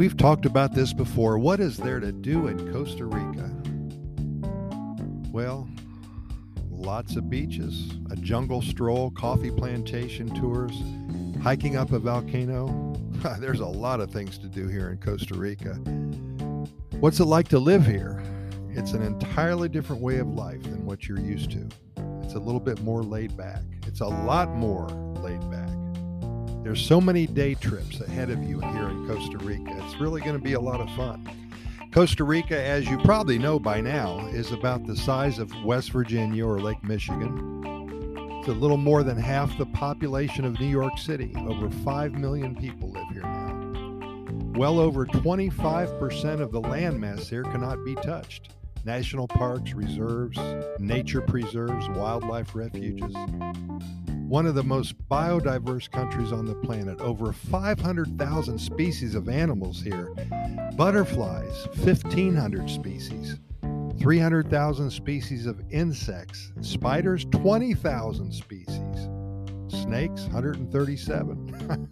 [0.00, 1.38] We've talked about this before.
[1.38, 3.50] What is there to do in Costa Rica?
[5.30, 5.68] Well,
[6.70, 10.72] lots of beaches, a jungle stroll, coffee plantation tours,
[11.42, 12.96] hiking up a volcano.
[13.40, 15.74] There's a lot of things to do here in Costa Rica.
[17.00, 18.22] What's it like to live here?
[18.70, 21.68] It's an entirely different way of life than what you're used to.
[22.22, 23.64] It's a little bit more laid back.
[23.86, 24.88] It's a lot more
[25.20, 25.79] laid back.
[26.62, 29.74] There's so many day trips ahead of you here in Costa Rica.
[29.82, 31.26] It's really going to be a lot of fun.
[31.90, 36.46] Costa Rica, as you probably know by now, is about the size of West Virginia
[36.46, 37.62] or Lake Michigan.
[38.38, 41.32] It's a little more than half the population of New York City.
[41.36, 44.28] Over 5 million people live here now.
[44.54, 48.50] Well over 25% of the landmass here cannot be touched.
[48.84, 50.38] National parks, reserves,
[50.78, 53.14] nature preserves, wildlife refuges.
[54.30, 57.00] One of the most biodiverse countries on the planet.
[57.00, 60.14] Over 500,000 species of animals here.
[60.76, 63.40] Butterflies, 1,500 species.
[63.98, 66.52] 300,000 species of insects.
[66.60, 69.08] Spiders, 20,000 species.
[69.66, 71.90] Snakes, 137.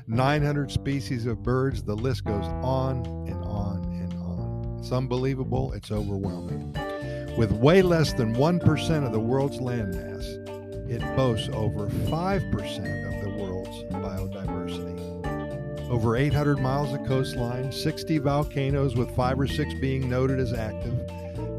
[0.06, 1.82] 900 species of birds.
[1.82, 4.76] The list goes on and on and on.
[4.78, 5.72] It's unbelievable.
[5.72, 6.76] It's overwhelming.
[7.36, 10.39] With way less than 1% of the world's landmass,
[10.90, 15.88] it boasts over 5% of the world's biodiversity.
[15.88, 20.98] Over 800 miles of coastline, 60 volcanoes with five or six being noted as active,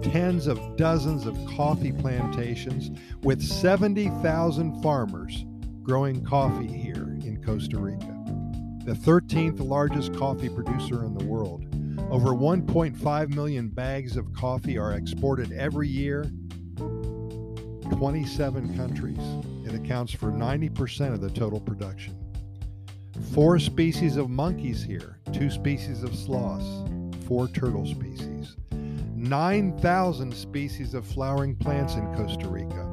[0.03, 2.91] tens of dozens of coffee plantations
[3.23, 5.45] with 70,000 farmers
[5.81, 8.17] growing coffee here in Costa Rica.
[8.83, 11.63] The 13th largest coffee producer in the world.
[12.09, 16.29] Over 1.5 million bags of coffee are exported every year
[17.91, 19.19] 27 countries.
[19.65, 22.17] It accounts for 90% of the total production.
[23.33, 26.67] Four species of monkeys here, two species of sloths,
[27.27, 28.55] four turtle species.
[29.15, 32.85] 9,000 species of flowering plants in Costa Rica,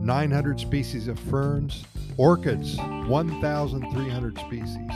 [0.00, 1.84] 900 species of ferns,
[2.16, 2.76] orchids,
[3.08, 4.90] 1,300 species.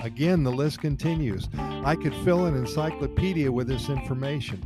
[0.00, 1.48] Again, the list continues.
[1.56, 4.62] I could fill an encyclopedia with this information.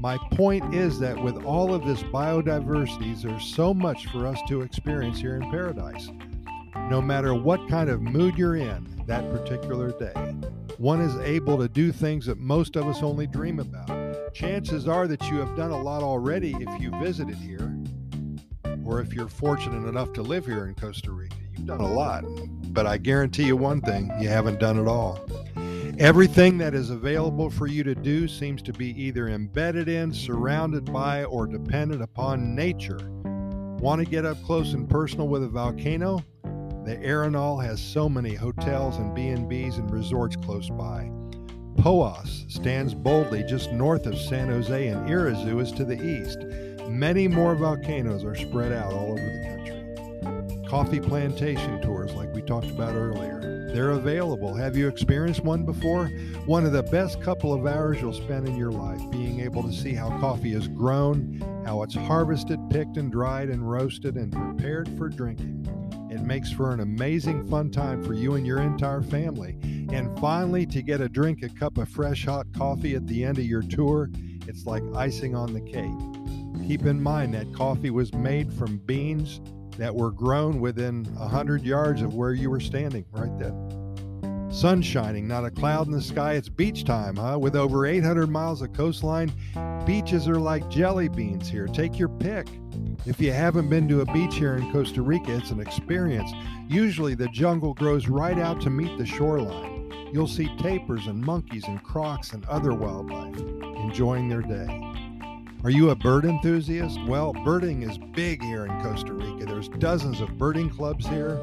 [0.00, 4.62] My point is that with all of this biodiversity, there's so much for us to
[4.62, 6.08] experience here in paradise.
[6.88, 10.14] No matter what kind of mood you're in that particular day,
[10.76, 14.32] one is able to do things that most of us only dream about.
[14.32, 17.76] Chances are that you have done a lot already if you visited here,
[18.84, 21.34] or if you're fortunate enough to live here in Costa Rica.
[21.56, 22.24] You've done a lot,
[22.72, 25.26] but I guarantee you one thing you haven't done it all.
[25.98, 30.92] Everything that is available for you to do seems to be either embedded in, surrounded
[30.92, 33.10] by, or dependent upon nature.
[33.80, 36.22] Want to get up close and personal with a volcano?
[36.84, 41.10] The Arenal has so many hotels and B&Bs and resorts close by.
[41.78, 46.38] Poas stands boldly just north of San Jose and Irazu is to the east.
[46.88, 50.68] Many more volcanoes are spread out all over the country.
[50.68, 53.47] Coffee plantation tours like we talked about earlier.
[53.72, 54.54] They're available.
[54.54, 56.06] Have you experienced one before?
[56.46, 59.72] One of the best couple of hours you'll spend in your life being able to
[59.72, 64.88] see how coffee is grown, how it's harvested, picked, and dried, and roasted, and prepared
[64.96, 65.66] for drinking.
[66.10, 69.58] It makes for an amazing fun time for you and your entire family.
[69.92, 73.38] And finally, to get a drink, a cup of fresh hot coffee at the end
[73.38, 74.10] of your tour,
[74.46, 76.66] it's like icing on the cake.
[76.66, 79.40] Keep in mind that coffee was made from beans
[79.78, 84.50] that were grown within a hundred yards of where you were standing, right then.
[84.50, 86.32] Sun shining, not a cloud in the sky.
[86.32, 87.38] It's beach time, huh?
[87.38, 89.30] With over 800 miles of coastline,
[89.86, 91.66] beaches are like jelly beans here.
[91.66, 92.48] Take your pick.
[93.06, 96.30] If you haven't been to a beach here in Costa Rica, it's an experience.
[96.68, 99.92] Usually the jungle grows right out to meet the shoreline.
[100.12, 104.87] You'll see tapirs and monkeys and crocs and other wildlife enjoying their day.
[105.64, 107.00] Are you a bird enthusiast?
[107.08, 109.44] Well, birding is big here in Costa Rica.
[109.44, 111.34] There's dozens of birding clubs here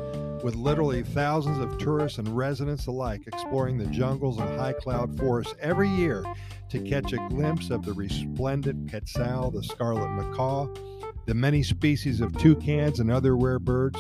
[0.41, 5.53] with literally thousands of tourists and residents alike exploring the jungles and high cloud forests
[5.59, 6.23] every year
[6.69, 10.67] to catch a glimpse of the resplendent quetzal, the scarlet macaw,
[11.25, 13.99] the many species of toucans and other rare birds.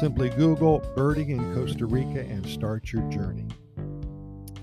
[0.00, 3.46] Simply Google birding in Costa Rica and start your journey.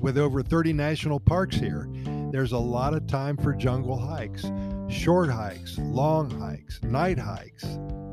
[0.02, 1.88] With over 30 national parks here,
[2.34, 4.44] there's a lot of time for jungle hikes,
[4.94, 7.66] short hikes, long hikes, night hikes,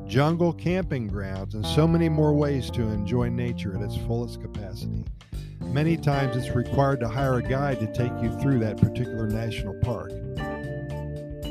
[0.06, 5.04] jungle camping grounds, and so many more ways to enjoy nature at its fullest capacity.
[5.60, 9.74] Many times it's required to hire a guide to take you through that particular national
[9.82, 10.10] park.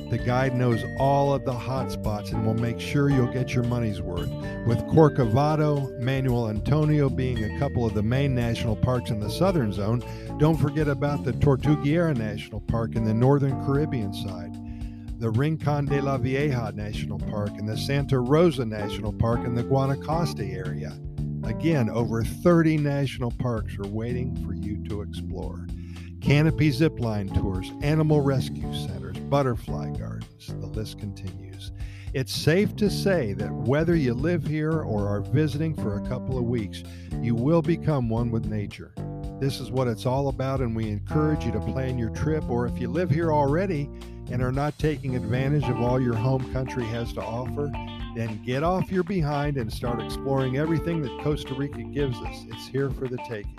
[0.10, 3.64] The guide knows all of the hot spots and will make sure you'll get your
[3.64, 4.30] money's worth.
[4.66, 9.72] With Corcovado, Manuel Antonio being a couple of the main national parks in the southern
[9.72, 10.04] zone,
[10.40, 14.58] don't forget about the Tortuguero National Park in the northern Caribbean side,
[15.19, 19.63] the Rincon de la Vieja National Park, and the Santa Rosa National Park in the
[19.63, 20.98] Guanacaste area.
[21.44, 25.68] Again, over 30 national parks are waiting for you to explore.
[26.21, 31.74] Canopy zipline tours, animal rescue centers, butterfly gardens, the list continues.
[32.13, 36.38] It's safe to say that whether you live here or are visiting for a couple
[36.38, 36.83] of weeks,
[37.21, 38.94] you will become one with nature.
[39.39, 42.68] This is what it's all about, and we encourage you to plan your trip, or
[42.68, 43.89] if you live here already
[44.31, 47.72] and are not taking advantage of all your home country has to offer,
[48.16, 52.46] then get off your behind and start exploring everything that Costa Rica gives us.
[52.50, 53.58] It's here for the taking.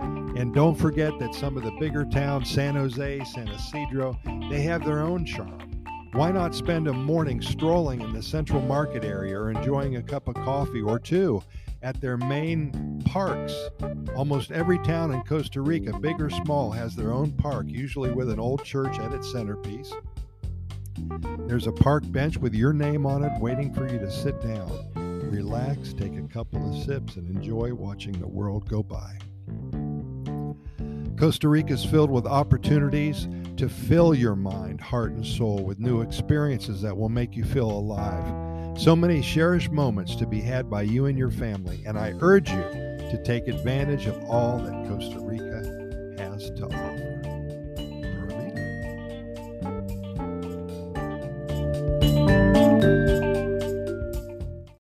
[0.00, 4.18] And don't forget that some of the bigger towns, San Jose, San Isidro,
[4.48, 5.84] they have their own charm.
[6.12, 10.26] Why not spend a morning strolling in the central market area or enjoying a cup
[10.26, 11.42] of coffee or two
[11.82, 13.54] at their main parks?
[14.14, 18.30] Almost every town in Costa Rica, big or small, has their own park, usually with
[18.30, 19.92] an old church at its centerpiece.
[21.46, 24.90] There's a park bench with your name on it waiting for you to sit down,
[25.30, 29.18] relax, take a couple of sips, and enjoy watching the world go by.
[31.16, 33.28] Costa Rica is filled with opportunities
[33.58, 37.70] to fill your mind, heart, and soul with new experiences that will make you feel
[37.70, 38.49] alive.
[38.76, 42.50] So many cherished moments to be had by you and your family, and I urge
[42.50, 47.29] you to take advantage of all that Costa Rica has to offer.